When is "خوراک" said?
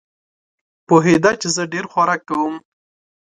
1.91-2.21